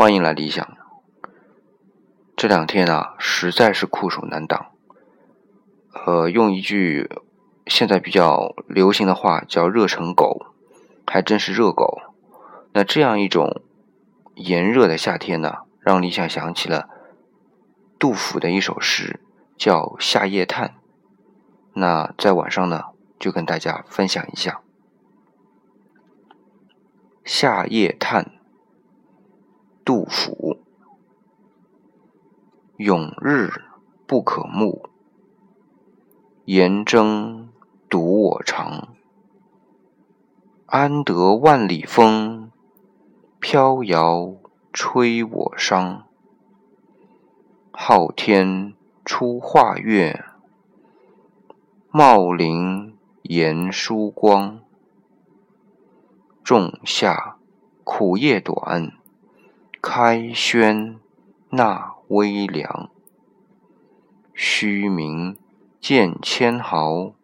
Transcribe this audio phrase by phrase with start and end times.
[0.00, 0.66] 欢迎来理想。
[2.34, 4.70] 这两天啊，实在是酷暑难挡。
[5.92, 7.10] 呃，用一句
[7.66, 10.54] 现在比较流行的话叫“热成狗”，
[11.06, 12.00] 还真是热狗。
[12.72, 13.60] 那这样一种
[14.36, 16.88] 炎热的夏天呢，让理想想起了
[17.98, 19.20] 杜甫的一首诗，
[19.58, 20.68] 叫《夏夜叹》。
[21.74, 22.84] 那在晚上呢，
[23.18, 24.62] 就跟大家分享一下
[27.22, 28.24] 《夏夜叹》。
[30.10, 30.58] 杜甫：
[32.78, 33.48] 永日
[34.08, 34.88] 不可慕，
[36.46, 37.48] 严征
[37.88, 38.88] 独我长。
[40.66, 42.50] 安得万里风，
[43.38, 44.34] 飘摇
[44.72, 46.08] 吹我伤。
[47.70, 50.24] 昊天出化月，
[51.92, 54.60] 茂林延疏光。
[56.42, 57.36] 仲夏
[57.84, 58.99] 苦夜短。
[59.82, 61.00] 开轩
[61.48, 62.90] 纳微凉，
[64.34, 65.38] 虚名
[65.80, 67.14] 见千毫，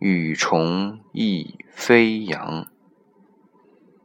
[0.00, 2.66] 羽虫亦飞扬。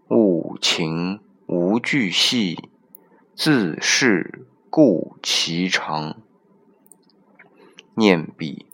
[0.10, 2.70] 物情无巨细，
[3.34, 6.22] 自是故其长。
[7.96, 8.68] 念彼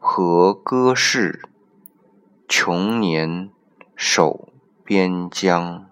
[0.00, 1.48] 何歌事，
[2.48, 3.50] 穷年
[3.94, 4.52] 守
[4.84, 5.88] 边疆。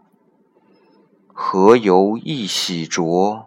[1.36, 3.46] 何由一洗濯，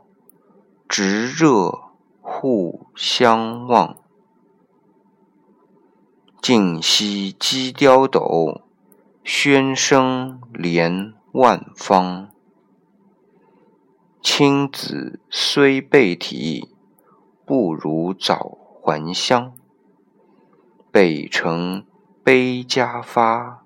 [0.89, 1.71] 直热
[2.19, 3.95] 互相望。
[6.41, 8.59] 静夕鸡雕斗，
[9.23, 12.29] 喧声连万方。
[14.21, 16.67] 青子虽备体，
[17.45, 19.53] 不如早还乡。
[20.91, 21.85] 北城
[22.21, 23.63] 悲家发，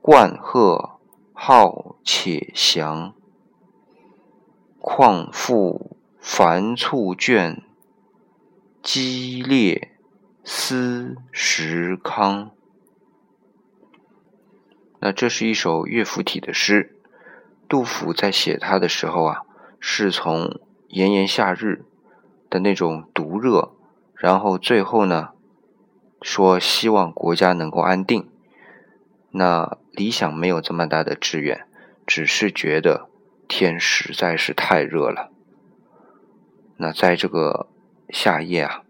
[0.00, 1.00] 冠鹤
[1.32, 3.12] 号且翔。
[4.84, 7.62] 况复繁簇卷，
[8.82, 9.92] 激烈
[10.42, 12.50] 思时康。
[14.98, 16.96] 那这是一首乐府体的诗。
[17.68, 19.42] 杜甫在写它的时候啊，
[19.78, 21.84] 是从炎炎夏日
[22.50, 23.76] 的那种毒热，
[24.16, 25.28] 然后最后呢，
[26.20, 28.28] 说希望国家能够安定。
[29.30, 31.68] 那理想没有这么大的志愿，
[32.04, 33.11] 只是觉得。
[33.54, 35.30] 天实在是太热了，
[36.78, 37.68] 那在这个
[38.08, 38.82] 夏夜啊，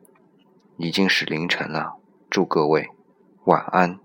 [0.76, 1.96] 已经是凌晨了。
[2.30, 2.88] 祝各位
[3.46, 4.01] 晚安。